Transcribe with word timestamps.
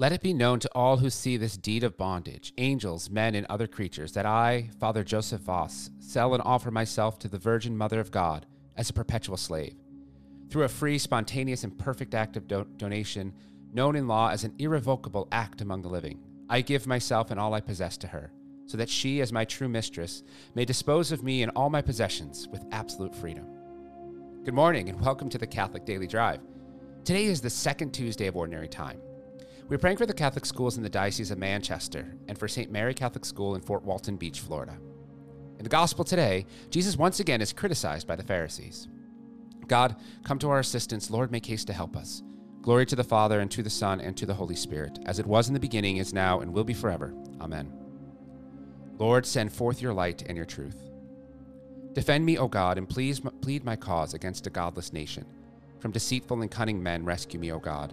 Let 0.00 0.12
it 0.12 0.22
be 0.22 0.32
known 0.32 0.60
to 0.60 0.70
all 0.76 0.98
who 0.98 1.10
see 1.10 1.36
this 1.36 1.56
deed 1.56 1.82
of 1.82 1.96
bondage, 1.96 2.52
angels, 2.56 3.10
men, 3.10 3.34
and 3.34 3.44
other 3.46 3.66
creatures, 3.66 4.12
that 4.12 4.26
I, 4.26 4.70
Father 4.78 5.02
Joseph 5.02 5.40
Vaz, 5.40 5.90
sell 5.98 6.34
and 6.34 6.42
offer 6.46 6.70
myself 6.70 7.18
to 7.18 7.28
the 7.28 7.36
Virgin 7.36 7.76
Mother 7.76 7.98
of 7.98 8.12
God 8.12 8.46
as 8.76 8.88
a 8.88 8.92
perpetual 8.92 9.36
slave. 9.36 9.74
Through 10.50 10.62
a 10.62 10.68
free, 10.68 10.98
spontaneous, 10.98 11.64
and 11.64 11.76
perfect 11.76 12.14
act 12.14 12.36
of 12.36 12.46
do- 12.46 12.64
donation, 12.76 13.34
known 13.72 13.96
in 13.96 14.06
law 14.06 14.28
as 14.28 14.44
an 14.44 14.54
irrevocable 14.60 15.26
act 15.32 15.62
among 15.62 15.82
the 15.82 15.88
living, 15.88 16.20
I 16.48 16.60
give 16.60 16.86
myself 16.86 17.32
and 17.32 17.40
all 17.40 17.52
I 17.52 17.60
possess 17.60 17.96
to 17.96 18.06
her, 18.06 18.30
so 18.66 18.76
that 18.76 18.88
she, 18.88 19.20
as 19.20 19.32
my 19.32 19.44
true 19.44 19.68
mistress, 19.68 20.22
may 20.54 20.64
dispose 20.64 21.10
of 21.10 21.24
me 21.24 21.42
and 21.42 21.50
all 21.56 21.70
my 21.70 21.82
possessions 21.82 22.46
with 22.52 22.64
absolute 22.70 23.16
freedom. 23.16 23.48
Good 24.44 24.54
morning, 24.54 24.90
and 24.90 25.00
welcome 25.00 25.28
to 25.30 25.38
the 25.38 25.46
Catholic 25.48 25.84
Daily 25.84 26.06
Drive. 26.06 26.38
Today 27.02 27.24
is 27.24 27.40
the 27.40 27.50
second 27.50 27.90
Tuesday 27.90 28.28
of 28.28 28.36
Ordinary 28.36 28.68
Time. 28.68 29.00
We're 29.68 29.76
praying 29.76 29.98
for 29.98 30.06
the 30.06 30.14
Catholic 30.14 30.46
schools 30.46 30.78
in 30.78 30.82
the 30.82 30.88
Diocese 30.88 31.30
of 31.30 31.36
Manchester 31.36 32.14
and 32.26 32.38
for 32.38 32.48
St. 32.48 32.70
Mary 32.70 32.94
Catholic 32.94 33.26
School 33.26 33.54
in 33.54 33.60
Fort 33.60 33.84
Walton 33.84 34.16
Beach, 34.16 34.40
Florida. 34.40 34.78
In 35.58 35.62
the 35.62 35.68
Gospel 35.68 36.06
today, 36.06 36.46
Jesus 36.70 36.96
once 36.96 37.20
again 37.20 37.42
is 37.42 37.52
criticized 37.52 38.06
by 38.06 38.16
the 38.16 38.22
Pharisees. 38.22 38.88
God, 39.66 39.96
come 40.24 40.38
to 40.38 40.48
our 40.48 40.60
assistance. 40.60 41.10
Lord, 41.10 41.30
make 41.30 41.44
haste 41.44 41.66
to 41.66 41.74
help 41.74 41.98
us. 41.98 42.22
Glory 42.62 42.86
to 42.86 42.96
the 42.96 43.04
Father, 43.04 43.40
and 43.40 43.50
to 43.50 43.62
the 43.62 43.68
Son, 43.68 44.00
and 44.00 44.16
to 44.16 44.24
the 44.24 44.32
Holy 44.32 44.54
Spirit, 44.54 45.00
as 45.04 45.18
it 45.18 45.26
was 45.26 45.48
in 45.48 45.54
the 45.54 45.60
beginning, 45.60 45.98
is 45.98 46.14
now, 46.14 46.40
and 46.40 46.50
will 46.50 46.64
be 46.64 46.72
forever. 46.72 47.12
Amen. 47.38 47.70
Lord, 48.96 49.26
send 49.26 49.52
forth 49.52 49.82
your 49.82 49.92
light 49.92 50.22
and 50.22 50.36
your 50.36 50.46
truth. 50.46 50.88
Defend 51.92 52.24
me, 52.24 52.38
O 52.38 52.48
God, 52.48 52.78
and 52.78 52.88
please 52.88 53.20
plead 53.42 53.64
my 53.64 53.76
cause 53.76 54.14
against 54.14 54.46
a 54.46 54.50
godless 54.50 54.94
nation. 54.94 55.26
From 55.78 55.92
deceitful 55.92 56.40
and 56.40 56.50
cunning 56.50 56.82
men, 56.82 57.04
rescue 57.04 57.38
me, 57.38 57.52
O 57.52 57.58
God. 57.58 57.92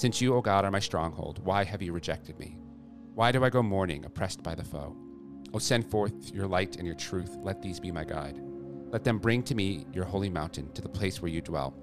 Since 0.00 0.22
you, 0.22 0.34
O 0.34 0.40
God, 0.40 0.64
are 0.64 0.70
my 0.70 0.78
stronghold, 0.78 1.44
why 1.44 1.62
have 1.62 1.82
you 1.82 1.92
rejected 1.92 2.38
me? 2.38 2.56
Why 3.14 3.30
do 3.32 3.44
I 3.44 3.50
go 3.50 3.62
mourning, 3.62 4.06
oppressed 4.06 4.42
by 4.42 4.54
the 4.54 4.64
foe? 4.64 4.96
O 5.52 5.58
send 5.58 5.90
forth 5.90 6.32
your 6.32 6.46
light 6.46 6.76
and 6.76 6.86
your 6.86 6.96
truth, 6.96 7.36
let 7.42 7.60
these 7.60 7.78
be 7.78 7.92
my 7.92 8.04
guide. 8.04 8.40
Let 8.92 9.04
them 9.04 9.18
bring 9.18 9.42
to 9.42 9.54
me 9.54 9.84
your 9.92 10.06
holy 10.06 10.30
mountain, 10.30 10.72
to 10.72 10.80
the 10.80 10.88
place 10.88 11.20
where 11.20 11.30
you 11.30 11.42
dwell. 11.42 11.74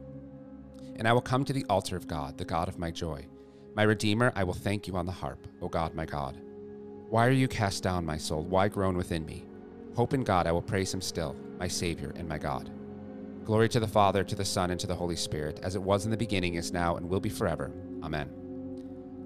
And 0.95 1.08
I 1.08 1.14
will 1.14 1.22
come 1.22 1.45
to 1.45 1.53
the 1.53 1.64
altar 1.69 1.95
of 1.95 2.08
God, 2.08 2.39
the 2.39 2.44
God 2.44 2.67
of 2.67 2.80
my 2.80 2.89
joy. 2.89 3.28
My 3.75 3.83
Redeemer, 3.83 4.34
I 4.36 4.45
will 4.45 4.56
thank 4.56 4.88
you 4.88 4.95
on 4.95 5.06
the 5.06 5.11
harp, 5.11 5.45
O 5.61 5.67
God, 5.67 5.94
my 5.94 6.08
God. 6.08 6.41
Why 7.09 7.28
are 7.28 7.30
you 7.30 7.47
cast 7.47 7.84
down, 7.84 8.03
my 8.03 8.17
soul? 8.17 8.41
Why 8.41 8.67
groan 8.67 8.97
within 8.97 9.28
me? 9.28 9.45
Hope 9.95 10.16
in 10.16 10.23
God, 10.23 10.47
I 10.47 10.52
will 10.52 10.63
praise 10.63 10.91
him 10.91 11.02
still, 11.02 11.36
my 11.59 11.67
Savior 11.67 12.13
and 12.16 12.28
my 12.28 12.39
God. 12.39 12.72
Glory 13.45 13.69
to 13.69 13.80
the 13.80 13.88
Father, 13.88 14.23
to 14.23 14.36
the 14.36 14.44
Son, 14.44 14.72
and 14.72 14.80
to 14.80 14.88
the 14.88 14.95
Holy 14.95 15.16
Spirit, 15.16 15.59
as 15.61 15.75
it 15.75 15.84
was 15.84 16.06
in 16.06 16.09
the 16.09 16.17
beginning, 16.17 16.56
is 16.56 16.73
now, 16.73 16.97
and 16.97 17.08
will 17.08 17.19
be 17.19 17.30
forever. 17.30 17.72
Amen. 18.03 18.30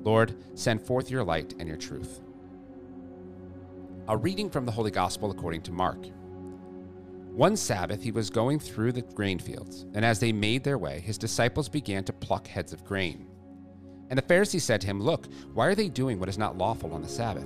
Lord, 0.03 0.35
send 0.55 0.81
forth 0.81 1.09
your 1.09 1.23
light 1.23 1.53
and 1.59 1.67
your 1.67 1.77
truth. 1.77 2.21
A 4.07 4.17
reading 4.17 4.49
from 4.49 4.65
the 4.65 4.71
Holy 4.71 4.91
Gospel 4.91 5.31
according 5.31 5.61
to 5.63 5.71
Mark. 5.71 6.07
One 7.33 7.55
Sabbath 7.55 8.01
he 8.01 8.11
was 8.11 8.29
going 8.29 8.59
through 8.59 8.91
the 8.91 9.03
grain 9.03 9.39
fields, 9.39 9.85
and 9.93 10.03
as 10.03 10.19
they 10.19 10.33
made 10.33 10.63
their 10.63 10.77
way, 10.77 10.99
his 10.99 11.17
disciples 11.17 11.69
began 11.69 12.03
to 12.03 12.13
pluck 12.13 12.47
heads 12.47 12.73
of 12.73 12.83
grain. 12.83 13.27
And 14.09 14.17
the 14.17 14.23
Pharisees 14.23 14.65
said 14.65 14.81
to 14.81 14.87
him, 14.87 15.01
Look, 15.01 15.27
why 15.53 15.67
are 15.67 15.75
they 15.75 15.87
doing 15.87 16.19
what 16.19 16.27
is 16.27 16.37
not 16.37 16.57
lawful 16.57 16.93
on 16.93 17.01
the 17.01 17.07
Sabbath? 17.07 17.45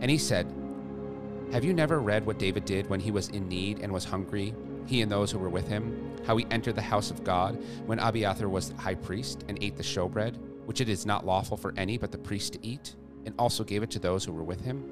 And 0.00 0.10
he 0.10 0.18
said, 0.18 0.52
Have 1.52 1.64
you 1.64 1.72
never 1.72 2.00
read 2.00 2.26
what 2.26 2.38
David 2.38 2.66
did 2.66 2.90
when 2.90 3.00
he 3.00 3.10
was 3.10 3.28
in 3.28 3.48
need 3.48 3.78
and 3.78 3.90
was 3.90 4.04
hungry, 4.04 4.54
he 4.86 5.00
and 5.00 5.10
those 5.10 5.30
who 5.30 5.38
were 5.38 5.48
with 5.48 5.68
him? 5.68 6.15
How 6.26 6.36
he 6.36 6.46
entered 6.50 6.74
the 6.74 6.82
house 6.82 7.10
of 7.10 7.22
God 7.22 7.62
when 7.86 8.00
Abiathar 8.00 8.48
was 8.48 8.72
high 8.78 8.96
priest 8.96 9.44
and 9.48 9.58
ate 9.62 9.76
the 9.76 9.82
showbread, 9.82 10.36
which 10.66 10.80
it 10.80 10.88
is 10.88 11.06
not 11.06 11.24
lawful 11.24 11.56
for 11.56 11.72
any 11.76 11.98
but 11.98 12.10
the 12.10 12.18
priest 12.18 12.54
to 12.54 12.66
eat, 12.66 12.96
and 13.24 13.34
also 13.38 13.62
gave 13.62 13.82
it 13.82 13.90
to 13.92 13.98
those 13.98 14.24
who 14.24 14.32
were 14.32 14.42
with 14.42 14.60
him? 14.60 14.84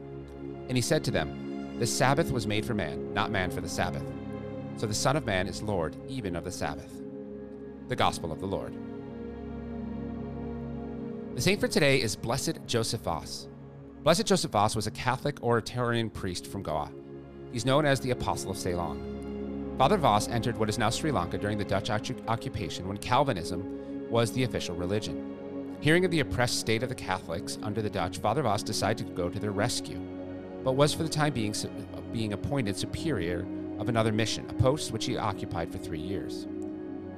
And 0.69 0.77
he 0.77 0.83
said 0.83 1.03
to 1.05 1.11
them, 1.11 1.79
The 1.79 1.87
Sabbath 1.87 2.31
was 2.31 2.47
made 2.47 2.65
for 2.65 2.75
man, 2.75 3.13
not 3.13 3.31
man 3.31 3.51
for 3.51 3.61
the 3.61 3.69
Sabbath. 3.69 4.05
So 4.77 4.87
the 4.87 4.95
Son 4.95 5.17
of 5.17 5.27
Man 5.27 5.47
is 5.49 5.63
Lord 5.63 5.97
even 6.09 6.37
of 6.37 6.45
the 6.45 6.53
Sabbath. 6.53 7.03
The 7.89 7.97
Gospel 7.97 8.33
of 8.33 8.41
the 8.41 8.47
Lord. 8.47 8.75
The 11.35 11.41
saint 11.41 11.61
for 11.61 11.69
today 11.69 12.01
is 12.01 12.15
Blessed 12.15 12.59
Joseph 12.67 13.03
Vaz. 13.03 13.49
Blessed 14.05 14.27
Joseph 14.27 14.53
Vaz 14.53 14.77
was 14.77 14.87
a 14.87 14.93
Catholic 14.93 15.43
Oratorian 15.43 16.11
priest 16.11 16.47
from 16.47 16.63
Goa. 16.63 16.93
He's 17.53 17.67
known 17.67 17.85
as 17.87 17.99
the 18.01 18.13
Apostle 18.13 18.53
of 18.53 18.57
Ceylon. 18.57 19.14
Father 19.77 19.97
Vaz 19.97 20.29
entered 20.29 20.57
what 20.57 20.69
is 20.69 20.79
now 20.79 20.89
Sri 20.89 21.11
Lanka 21.11 21.37
during 21.37 21.59
the 21.59 21.65
Dutch 21.65 21.91
occupation 21.91 22.87
when 22.87 22.97
Calvinism 22.97 24.09
was 24.09 24.31
the 24.31 24.45
official 24.45 24.77
religion. 24.77 25.77
Hearing 25.81 26.05
of 26.05 26.13
the 26.13 26.21
oppressed 26.21 26.61
state 26.61 26.85
of 26.85 26.89
the 26.89 26.95
Catholics 26.95 27.59
under 27.61 27.83
the 27.83 27.91
Dutch, 27.91 28.19
Father 28.19 28.43
Vaz 28.43 28.63
decided 28.63 29.09
to 29.09 29.13
go 29.13 29.29
to 29.29 29.41
their 29.41 29.51
rescue, 29.51 29.99
but 30.63 30.77
was 30.77 30.95
for 30.95 31.03
the 31.03 31.09
time 31.09 31.33
being 31.33 31.53
being 32.13 32.35
appointed 32.35 32.77
superior 32.77 33.45
of 33.81 33.89
another 33.89 34.13
mission, 34.13 34.47
a 34.49 34.55
post 34.55 34.93
which 34.93 35.07
he 35.07 35.17
occupied 35.17 35.73
for 35.73 35.79
three 35.79 35.99
years. 35.99 36.47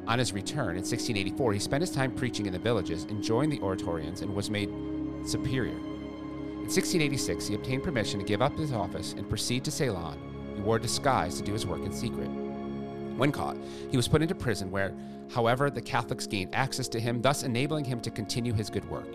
On 0.09 0.19
his 0.19 0.33
return 0.33 0.77
in 0.77 0.83
1684, 0.83 1.53
he 1.53 1.59
spent 1.59 1.83
his 1.83 1.91
time 1.91 2.11
preaching 2.11 2.47
in 2.47 2.55
the 2.55 2.59
villages, 2.59 3.05
enjoying 3.05 3.50
the 3.50 3.61
oratorians, 3.61 4.22
and 4.22 4.34
was 4.34 4.49
made 4.49 4.71
superior. 5.27 5.77
In 5.77 6.72
1686, 6.72 7.49
he 7.49 7.55
obtained 7.55 7.83
permission 7.83 8.19
to 8.19 8.25
give 8.25 8.41
up 8.41 8.56
his 8.56 8.72
office 8.72 9.12
and 9.12 9.28
proceed 9.28 9.62
to 9.65 9.71
Ceylon. 9.71 10.19
He 10.55 10.62
wore 10.62 10.77
a 10.77 10.81
disguise 10.81 11.37
to 11.37 11.43
do 11.43 11.53
his 11.53 11.66
work 11.66 11.84
in 11.84 11.93
secret. 11.93 12.31
When 13.16 13.32
caught, 13.32 13.56
he 13.91 13.97
was 13.97 14.09
put 14.09 14.22
into 14.22 14.34
prison 14.34 14.71
where, 14.71 14.94
however, 15.32 15.71
the 15.71 15.81
Catholics 15.81 16.27
gained 16.27 16.54
access 16.54 16.88
to 16.88 17.00
him, 17.00 17.22
thus 17.22 17.43
enabling 17.43 17.84
him 17.87 18.00
to 18.00 18.10
continue 18.10 18.53
his 18.53 18.71
good 18.71 18.88
work. 18.91 19.09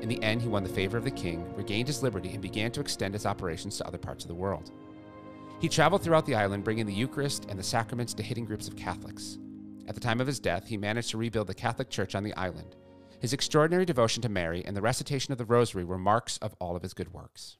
In 0.00 0.08
the 0.08 0.22
end, 0.22 0.40
he 0.40 0.48
won 0.48 0.62
the 0.62 0.68
favor 0.68 0.96
of 0.96 1.04
the 1.04 1.10
king, 1.10 1.44
regained 1.56 1.88
his 1.88 2.02
liberty, 2.02 2.30
and 2.30 2.40
began 2.40 2.70
to 2.72 2.80
extend 2.80 3.14
his 3.14 3.26
operations 3.26 3.76
to 3.76 3.86
other 3.86 3.98
parts 3.98 4.24
of 4.24 4.28
the 4.28 4.34
world. 4.34 4.70
He 5.60 5.68
traveled 5.68 6.02
throughout 6.02 6.24
the 6.24 6.36
island, 6.36 6.64
bringing 6.64 6.86
the 6.86 6.94
Eucharist 6.94 7.46
and 7.50 7.58
the 7.58 7.62
sacraments 7.62 8.14
to 8.14 8.22
hidden 8.22 8.46
groups 8.46 8.66
of 8.66 8.76
Catholics. 8.76 9.38
At 9.88 9.94
the 9.94 10.00
time 10.00 10.20
of 10.20 10.26
his 10.26 10.40
death, 10.40 10.68
he 10.68 10.76
managed 10.76 11.10
to 11.10 11.18
rebuild 11.18 11.48
the 11.48 11.54
Catholic 11.54 11.90
Church 11.90 12.14
on 12.14 12.22
the 12.22 12.34
island. 12.34 12.76
His 13.20 13.34
extraordinary 13.34 13.84
devotion 13.84 14.22
to 14.22 14.30
Mary 14.30 14.64
and 14.64 14.74
the 14.74 14.80
recitation 14.80 15.32
of 15.32 15.38
the 15.38 15.44
Rosary 15.44 15.84
were 15.84 15.98
marks 15.98 16.38
of 16.38 16.54
all 16.60 16.76
of 16.76 16.82
his 16.82 16.94
good 16.94 17.12
works. 17.12 17.58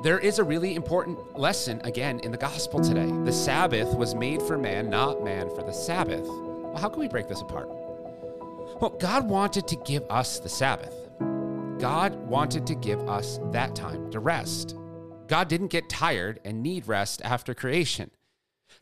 There 0.00 0.20
is 0.20 0.38
a 0.38 0.44
really 0.44 0.76
important 0.76 1.36
lesson 1.36 1.80
again 1.82 2.20
in 2.20 2.30
the 2.30 2.38
gospel 2.38 2.78
today. 2.78 3.10
The 3.24 3.32
Sabbath 3.32 3.96
was 3.96 4.14
made 4.14 4.40
for 4.40 4.56
man, 4.56 4.88
not 4.88 5.24
man 5.24 5.48
for 5.56 5.64
the 5.64 5.72
Sabbath. 5.72 6.24
Well, 6.24 6.76
how 6.76 6.88
can 6.88 7.00
we 7.00 7.08
break 7.08 7.26
this 7.26 7.40
apart? 7.40 7.68
Well, 8.80 8.96
God 9.00 9.28
wanted 9.28 9.66
to 9.66 9.76
give 9.84 10.04
us 10.08 10.38
the 10.38 10.48
Sabbath. 10.48 10.94
God 11.80 12.14
wanted 12.28 12.64
to 12.68 12.76
give 12.76 13.08
us 13.08 13.40
that 13.50 13.74
time 13.74 14.08
to 14.12 14.20
rest. 14.20 14.76
God 15.26 15.48
didn't 15.48 15.66
get 15.66 15.88
tired 15.88 16.38
and 16.44 16.62
need 16.62 16.86
rest 16.86 17.20
after 17.24 17.52
creation. 17.52 18.12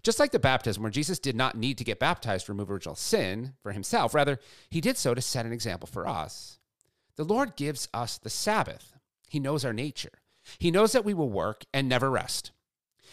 Just 0.03 0.21
like 0.21 0.33
the 0.33 0.39
baptism, 0.39 0.83
where 0.83 0.93
Jesus 0.93 1.19
did 1.19 1.35
not 1.35 1.57
need 1.57 1.79
to 1.79 1.85
get 1.85 1.99
baptized 1.99 2.45
to 2.47 2.53
remove 2.53 2.71
original 2.71 2.95
sin 2.95 3.55
for 3.63 3.73
himself, 3.73 4.15
rather, 4.15 4.39
he 4.69 4.83
did 4.83 4.99
so 4.99 5.15
to 5.15 5.23
set 5.23 5.47
an 5.47 5.53
example 5.55 5.89
for 5.91 6.07
us. 6.07 6.59
The 7.17 7.25
Lord 7.25 7.57
gives 7.57 7.89
us 7.95 8.19
the 8.19 8.29
Sabbath. 8.29 8.93
He 9.31 9.41
knows 9.41 9.65
our 9.65 9.73
nature. 9.73 10.13
He 10.59 10.71
knows 10.71 10.93
that 10.93 11.05
we 11.05 11.15
will 11.15 11.31
work 11.31 11.65
and 11.73 11.89
never 11.89 12.11
rest. 12.11 12.53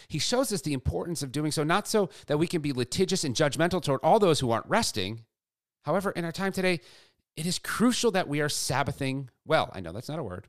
He 0.08 0.18
shows 0.18 0.52
us 0.52 0.60
the 0.60 0.72
importance 0.72 1.22
of 1.22 1.32
doing 1.32 1.50
so, 1.50 1.64
not 1.64 1.88
so 1.88 2.10
that 2.26 2.38
we 2.38 2.46
can 2.46 2.60
be 2.60 2.72
litigious 2.72 3.24
and 3.24 3.34
judgmental 3.34 3.82
toward 3.82 4.00
all 4.02 4.18
those 4.18 4.40
who 4.40 4.50
aren't 4.50 4.66
resting. 4.66 5.24
However, 5.82 6.10
in 6.10 6.24
our 6.24 6.32
time 6.32 6.52
today, 6.52 6.80
it 7.36 7.46
is 7.46 7.58
crucial 7.58 8.10
that 8.12 8.28
we 8.28 8.40
are 8.40 8.48
Sabbathing 8.48 9.30
well. 9.44 9.70
I 9.72 9.80
know 9.80 9.92
that's 9.92 10.08
not 10.08 10.18
a 10.18 10.24
word. 10.24 10.48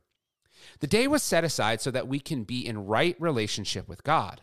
The 0.80 0.88
day 0.88 1.08
was 1.08 1.24
set 1.24 1.44
aside 1.44 1.82
so 1.82 1.92
that 1.92 2.08
we 2.08 2.20
can 2.20 2.44
be 2.44 2.66
in 2.66 2.86
right 2.86 3.16
relationship 3.20 3.88
with 3.88 4.04
God. 4.04 4.42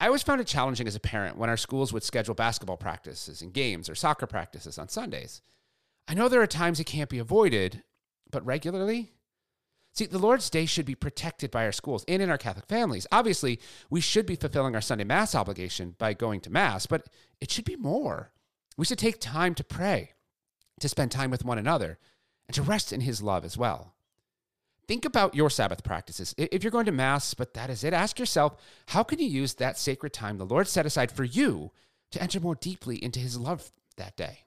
I 0.00 0.06
always 0.06 0.22
found 0.22 0.40
it 0.40 0.46
challenging 0.46 0.86
as 0.86 0.94
a 0.94 1.00
parent 1.00 1.36
when 1.36 1.50
our 1.50 1.56
schools 1.56 1.92
would 1.92 2.04
schedule 2.04 2.34
basketball 2.34 2.76
practices 2.76 3.42
and 3.42 3.52
games 3.52 3.88
or 3.88 3.94
soccer 3.94 4.26
practices 4.26 4.78
on 4.78 4.88
Sundays. 4.88 5.42
I 6.06 6.14
know 6.14 6.28
there 6.28 6.42
are 6.42 6.46
times 6.46 6.78
it 6.78 6.84
can't 6.84 7.10
be 7.10 7.18
avoided, 7.18 7.82
but 8.30 8.46
regularly? 8.46 9.12
See, 9.92 10.06
the 10.06 10.18
Lord's 10.18 10.50
Day 10.50 10.66
should 10.66 10.86
be 10.86 10.94
protected 10.94 11.50
by 11.50 11.64
our 11.64 11.72
schools 11.72 12.04
and 12.06 12.22
in 12.22 12.30
our 12.30 12.38
Catholic 12.38 12.66
families. 12.66 13.06
Obviously, 13.10 13.58
we 13.90 14.00
should 14.00 14.26
be 14.26 14.36
fulfilling 14.36 14.74
our 14.74 14.80
Sunday 14.80 15.04
Mass 15.04 15.34
obligation 15.34 15.96
by 15.98 16.14
going 16.14 16.40
to 16.42 16.50
Mass, 16.50 16.86
but 16.86 17.08
it 17.40 17.50
should 17.50 17.64
be 17.64 17.76
more. 17.76 18.30
We 18.76 18.84
should 18.84 18.98
take 18.98 19.20
time 19.20 19.54
to 19.56 19.64
pray, 19.64 20.12
to 20.80 20.88
spend 20.88 21.10
time 21.10 21.30
with 21.30 21.44
one 21.44 21.58
another, 21.58 21.98
and 22.46 22.54
to 22.54 22.62
rest 22.62 22.92
in 22.92 23.00
His 23.00 23.22
love 23.22 23.44
as 23.44 23.56
well. 23.56 23.94
Think 24.86 25.04
about 25.04 25.34
your 25.34 25.50
Sabbath 25.50 25.84
practices. 25.84 26.34
If 26.38 26.62
you're 26.64 26.70
going 26.70 26.86
to 26.86 26.92
Mass, 26.92 27.34
but 27.34 27.52
that 27.54 27.68
is 27.68 27.84
it, 27.84 27.92
ask 27.92 28.18
yourself 28.18 28.56
how 28.86 29.02
can 29.02 29.18
you 29.18 29.26
use 29.26 29.54
that 29.54 29.78
sacred 29.78 30.12
time 30.12 30.38
the 30.38 30.46
Lord 30.46 30.68
set 30.68 30.86
aside 30.86 31.12
for 31.12 31.24
you 31.24 31.72
to 32.12 32.22
enter 32.22 32.40
more 32.40 32.54
deeply 32.54 33.02
into 33.02 33.20
His 33.20 33.36
love 33.36 33.70
that 33.96 34.16
day? 34.16 34.44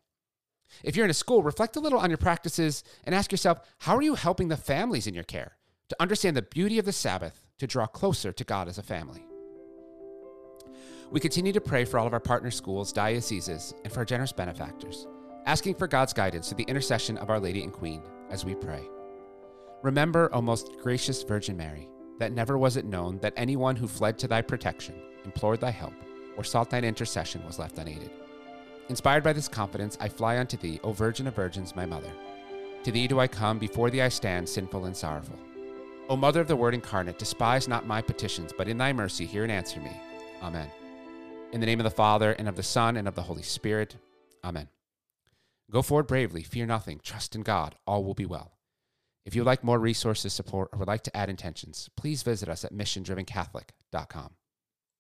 If 0.83 0.95
you're 0.95 1.05
in 1.05 1.11
a 1.11 1.15
school, 1.15 1.43
reflect 1.43 1.75
a 1.75 1.79
little 1.79 1.99
on 1.99 2.09
your 2.09 2.17
practices 2.17 2.83
and 3.03 3.13
ask 3.13 3.31
yourself 3.31 3.59
how 3.79 3.95
are 3.95 4.01
you 4.01 4.15
helping 4.15 4.47
the 4.47 4.57
families 4.57 5.07
in 5.07 5.13
your 5.13 5.23
care 5.23 5.57
to 5.89 6.01
understand 6.01 6.37
the 6.37 6.41
beauty 6.41 6.79
of 6.79 6.85
the 6.85 6.93
Sabbath 6.93 7.45
to 7.59 7.67
draw 7.67 7.85
closer 7.85 8.31
to 8.31 8.43
God 8.43 8.67
as 8.67 8.77
a 8.77 8.83
family? 8.83 9.25
We 11.11 11.19
continue 11.19 11.51
to 11.51 11.61
pray 11.61 11.83
for 11.83 11.99
all 11.99 12.07
of 12.07 12.13
our 12.13 12.21
partner 12.21 12.51
schools, 12.51 12.93
dioceses, 12.93 13.73
and 13.83 13.91
for 13.91 13.99
our 13.99 14.05
generous 14.05 14.31
benefactors, 14.31 15.07
asking 15.45 15.75
for 15.75 15.87
God's 15.87 16.13
guidance 16.13 16.47
through 16.47 16.57
the 16.57 16.69
intercession 16.69 17.17
of 17.17 17.29
Our 17.29 17.39
Lady 17.39 17.63
and 17.63 17.73
Queen 17.73 18.01
as 18.29 18.45
we 18.45 18.55
pray. 18.55 18.81
Remember, 19.83 20.29
O 20.33 20.41
most 20.41 20.71
gracious 20.81 21.21
Virgin 21.23 21.57
Mary, 21.57 21.89
that 22.19 22.31
never 22.31 22.57
was 22.57 22.77
it 22.77 22.85
known 22.85 23.17
that 23.19 23.33
anyone 23.35 23.75
who 23.75 23.87
fled 23.87 24.17
to 24.19 24.27
thy 24.27 24.41
protection, 24.41 24.95
implored 25.25 25.59
thy 25.59 25.71
help, 25.71 25.95
or 26.37 26.45
sought 26.45 26.69
thine 26.69 26.85
intercession 26.85 27.43
was 27.45 27.59
left 27.59 27.77
unaided. 27.77 28.11
Inspired 28.91 29.23
by 29.23 29.31
this 29.31 29.47
confidence, 29.47 29.97
I 30.01 30.09
fly 30.09 30.37
unto 30.37 30.57
thee, 30.57 30.81
O 30.83 30.91
Virgin 30.91 31.25
of 31.25 31.33
Virgins, 31.33 31.77
my 31.77 31.85
mother. 31.85 32.11
To 32.83 32.91
thee 32.91 33.07
do 33.07 33.21
I 33.21 33.27
come, 33.27 33.57
before 33.57 33.89
thee 33.89 34.01
I 34.01 34.09
stand, 34.09 34.49
sinful 34.49 34.83
and 34.83 34.97
sorrowful. 34.97 35.39
O 36.09 36.17
Mother 36.17 36.41
of 36.41 36.49
the 36.49 36.57
Word 36.57 36.73
incarnate, 36.73 37.17
despise 37.17 37.69
not 37.69 37.87
my 37.87 38.01
petitions, 38.01 38.51
but 38.57 38.67
in 38.67 38.77
thy 38.77 38.91
mercy 38.91 39.25
hear 39.25 39.43
and 39.43 39.51
answer 39.51 39.79
me. 39.79 39.95
Amen. 40.43 40.67
In 41.53 41.61
the 41.61 41.65
name 41.65 41.79
of 41.79 41.85
the 41.85 41.89
Father, 41.89 42.33
and 42.33 42.49
of 42.49 42.57
the 42.57 42.63
Son, 42.63 42.97
and 42.97 43.07
of 43.07 43.15
the 43.15 43.21
Holy 43.21 43.43
Spirit. 43.43 43.95
Amen. 44.43 44.67
Go 45.71 45.81
forward 45.81 46.07
bravely, 46.07 46.43
fear 46.43 46.65
nothing, 46.65 46.99
trust 47.01 47.33
in 47.33 47.43
God, 47.43 47.75
all 47.87 48.03
will 48.03 48.13
be 48.13 48.25
well. 48.25 48.57
If 49.25 49.35
you 49.35 49.41
would 49.41 49.47
like 49.47 49.63
more 49.63 49.79
resources, 49.79 50.33
support, 50.33 50.67
or 50.73 50.79
would 50.79 50.89
like 50.89 51.03
to 51.03 51.15
add 51.15 51.29
intentions, 51.29 51.89
please 51.95 52.23
visit 52.23 52.49
us 52.49 52.65
at 52.65 52.73
missiondrivencatholic.com. 52.73 54.31